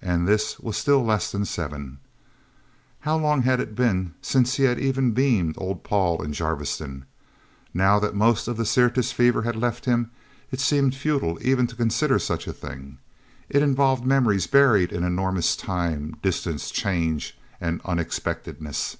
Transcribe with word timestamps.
And 0.00 0.26
this 0.26 0.58
was 0.58 0.74
still 0.74 1.04
less 1.04 1.30
than 1.30 1.44
seven... 1.44 1.98
How 3.00 3.18
long 3.18 3.42
had 3.42 3.60
it 3.60 3.74
been 3.74 4.14
since 4.22 4.54
he 4.54 4.62
had 4.62 4.80
even 4.80 5.10
beamed 5.10 5.54
old 5.58 5.84
Paul, 5.84 6.22
in 6.22 6.32
Jarviston...? 6.32 7.04
Now 7.74 7.98
that 7.98 8.14
most 8.14 8.48
of 8.48 8.56
the 8.56 8.64
Syrtis 8.64 9.12
Fever 9.12 9.42
had 9.42 9.54
left 9.54 9.84
him, 9.84 10.10
it 10.50 10.60
seemed 10.60 10.94
futile 10.94 11.38
even 11.42 11.66
to 11.66 11.76
consider 11.76 12.18
such 12.18 12.46
a 12.48 12.54
thing. 12.54 12.96
It 13.50 13.60
involved 13.62 14.06
memories 14.06 14.46
buried 14.46 14.92
in 14.92 15.04
enormous 15.04 15.54
time, 15.54 16.16
distance, 16.22 16.70
change, 16.70 17.36
and 17.60 17.82
unexpectedness. 17.84 18.96